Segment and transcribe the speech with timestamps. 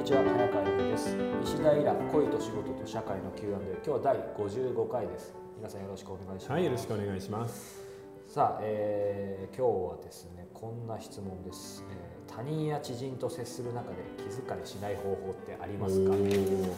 [0.00, 1.14] にちは早川由です。
[1.44, 5.34] 石平恋と仕事と社会の Q&A 今日は第55回です。
[5.58, 6.50] 皆さんよろしくお願いします。
[6.52, 7.84] はいよろしくお願いします。
[8.26, 16.12] さあ、えー、今日はですねこんな質問です、えー、他人や知人と接する中で気疲れしない方法ってありますか？
[16.12, 16.72] ということで、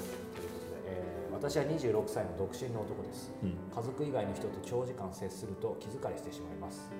[0.86, 6.90] えー、私は26歳の独身の男です、うん、家族以外の人と長時間接すると気疲れしてしまいます、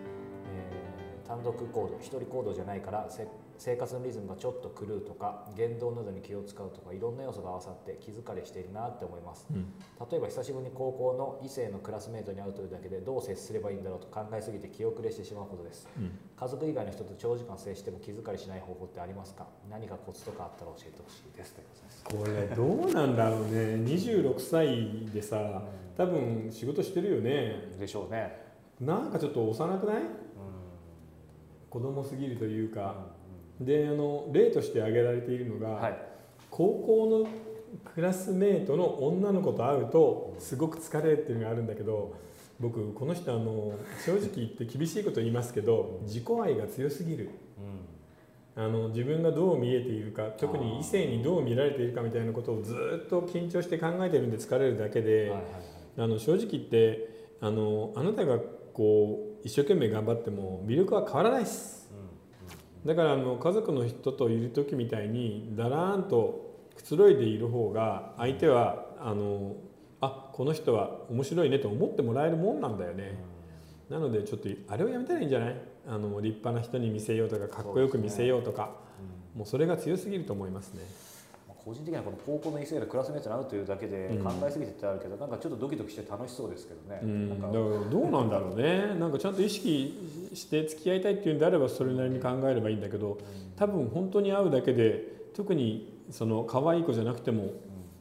[0.54, 3.10] えー、単独行動一人行動じゃないから
[3.62, 9.72] 生活のリズムがちょっと狂うとか言動などに気を使うとかいろんな要素が合わさって気疲れしているなって思います、うん、
[10.10, 19.46] 例えば久しぶりに高校の異性のクラスメートに会うというだけでどう接すればいいんだろうと考えすぎて気遅れしてしまうほどです、うん、家族以外の人と長時間接しても気疲れしない方法ってありますか？
[19.70, 21.54] 何かコツとかあったら教えてほしいです。
[22.02, 23.76] これどうなんだろうね。
[23.86, 25.62] 26歳でさ、うん、
[25.96, 27.70] 多分仕事してるよね。
[27.78, 28.42] でしょうね。
[28.80, 30.06] なんかちょっと幼くない、うん、
[31.70, 33.21] 子供すぎるというか、
[33.64, 35.98] であの例として挙げられているのが、はい、
[36.50, 37.28] 高校の
[37.94, 42.14] クラスメートの女の子と会うとすごく疲れるっていうのがあるんだけど
[42.60, 43.72] 僕この人あの
[44.04, 47.30] 正直言って厳しいこと言いますけど自己愛が強すぎる、
[48.56, 55.32] うん、あの自分がどう見えているか特に異性にどう見られているかみたいなことをずっと緊張して考えてるんで疲れるだけで、
[55.96, 58.38] あの正直言ってあのあなたが
[58.72, 61.81] こう一生懸命頑張っても魅力は変わらないです。
[62.84, 69.54] だからあの家族の人といる時みたいにだらーんとくつろいでいる方が相手はあの
[70.00, 73.16] あこの人は面白いねと思ってもらえるもんなんだよね。
[73.88, 75.56] なのでちょっとあれをやめたらいいんじゃない？
[75.86, 78.70] あの立派な人に見せようとかかっこよく見せようとか
[79.36, 80.80] もうそれが強すぎると思いますね。
[81.64, 87.68] 個人的にはこの高校の異性のクラスメートに会うというだけで考えすぎてってあるけど、うん、なんかちょっとドキドキして楽しそうですけどね、うん、だからど
[88.00, 88.94] うなんだろうね。
[88.98, 93.18] なんかちゃんと意識して付き合いたいっていうんであればそれなりに考えればいいんだけど
[93.56, 97.52] 多分本当に会うだけで特にその可愛い子じゃなくても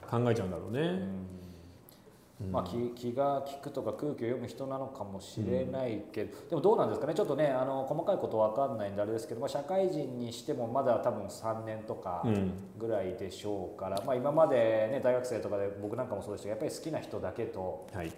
[0.09, 1.30] 考えちゃうんだろうね。
[2.51, 7.13] まあ、気気が利くとか空気を読む人なのかもしれないけど、うん、でもどうなんですかね？
[7.13, 12.25] ちょっとねあの細かいこと分かんないんであれですけど、まあ、社会人にしてもまだ多分3年とか
[12.77, 18.11] ぐらいでしょうから、うん、まあ、今まで、ね、大学生とかで僕なんかもそうでしたけどやっぱり好きな人だけと、はい、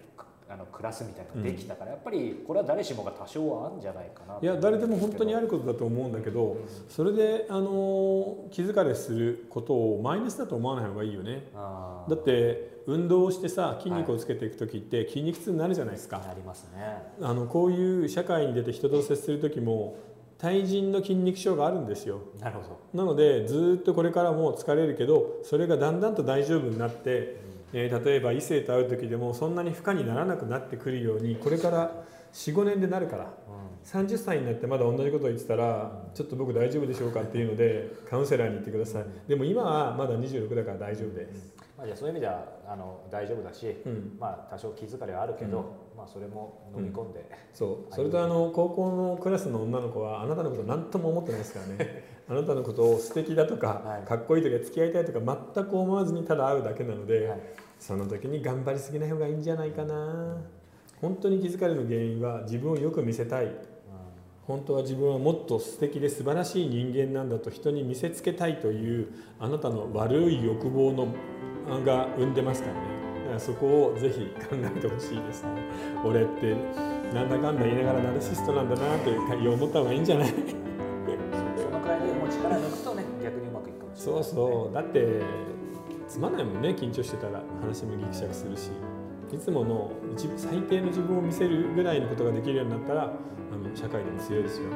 [0.50, 6.58] あの暮らすみたいなのができたから、やっぱりこれは誰しもが多少はあるんじゃないかないや誰でも本当にあることだと思うんだけど、
[6.90, 11.44] それであの気疲れすることをマイナスだと思わない方がいいよね。
[11.54, 17.02] だって運動をしてさ筋肉をつけていく時って筋肉痛になるじゃないですか、なりますね。
[17.22, 19.96] あのこういう社会に出て人と接する時も
[20.38, 22.20] 対人の筋肉症があるんですよ。
[22.42, 22.80] なるほど。
[22.94, 27.42] なのでずっとこれからも疲れるけどそれがだんだんと大丈夫になって、
[27.74, 32.04] 例えば異性と会う時でもそんなに負荷にならなくなってくるようにこれから
[32.34, 33.34] 45年でなるから、
[33.86, 45.60] 30歳になってまだ同じことを言ってたら、ちょっと僕大丈夫でしょうかっていうのでカウンセラーに行ってください、でも今はまだ26だから大丈夫です、まあ、じゃあそういう意味ではあの大丈夫だし、うん、まあ、多少気疲れはあるけど、
[45.92, 47.94] うん、まあ、それも飲み込んで、そう。
[47.94, 52.04] それとあの高校のクラスの女の子はあなたのこと何とも思ってないですからね。
[52.30, 57.40] あなたのことを素敵だとか、はい、かっこいいとか付き合いたいとか全く思わずにただ会うだけなので、はい。
[57.80, 60.38] その時に頑張りすぎない方がいいんじゃないかな。
[61.02, 63.54] 本当に気づかれる原因は自分をよく見せたい
[64.48, 69.08] 本当は自分はもっと素敵で素晴らしい人間なんだと人に見せつけたいという
[69.40, 71.08] あなたの悪い欲望の
[71.84, 72.82] が生んでますからね。
[73.24, 75.50] だからそこをぜひ考えてほしいですね。
[76.04, 76.56] 俺って
[77.14, 80.28] なんだかんだ言いながらナルシストなんだなって思った方がいいんじゃない？
[80.28, 80.34] そ
[81.70, 84.74] のくらいでもう力抜くとね逆にうまくいくかもしれない、ね、そうそう。
[84.74, 85.22] だって
[86.10, 87.42] つまないもんね緊張してたら。
[87.62, 88.72] 話もぎくしゃくするし
[89.34, 94.70] いつもの一最低の自分を見せるぐらいのことができるようになったらあの社会でも強いですよ。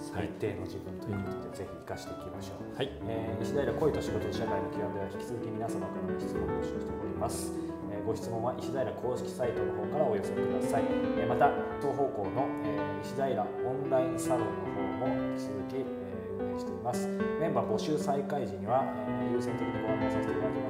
[0.00, 2.76] 最低の自分ということで、ぜひ生かしていきましょう。
[2.76, 2.88] はい。
[3.04, 7.52] えー、石平恋と仕事社会の Q&A は引き続き皆様からの質問を募集しております。
[7.92, 10.84] えー、ご質問は石平公式サイトの方からお寄せください。
[11.20, 11.52] えー、また
[11.84, 17.04] 当方向の、えー、石平オンラインサロンの方も引き続き、えー、運営しています。
[17.36, 20.69] メンバー募集再開時には、えー、優先的にご案内させていただきま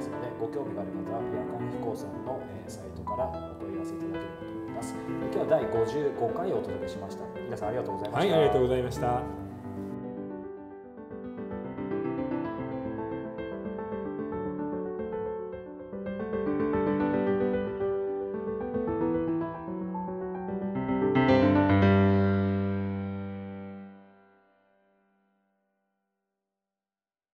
[0.51, 4.95] 興味がある方は夜間飛行船の、えー、サイトからお問い合わせいただければと思います。
[4.95, 7.23] 今日は第55回をお届けしました。
[7.39, 8.35] 皆さんありがとうございました。
[8.35, 9.40] はい、ありがとうございました。